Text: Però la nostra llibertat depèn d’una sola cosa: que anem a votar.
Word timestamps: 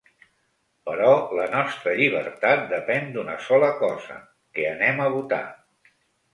Però 0.89 1.11
la 1.39 1.45
nostra 1.51 1.93
llibertat 1.99 2.65
depèn 2.73 3.13
d’una 3.19 3.37
sola 3.51 3.71
cosa: 3.85 4.19
que 4.57 4.69
anem 4.75 5.07
a 5.09 5.15
votar. 5.21 5.43